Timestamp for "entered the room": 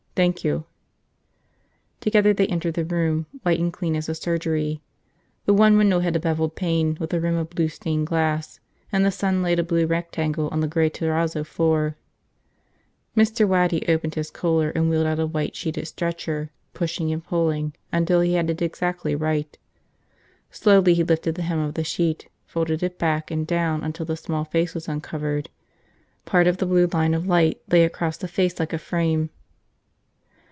2.47-3.27